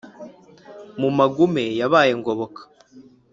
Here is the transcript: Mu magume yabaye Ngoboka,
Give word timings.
Mu 0.99 1.09
magume 1.17 1.63
yabaye 1.79 2.11
Ngoboka, 2.19 2.61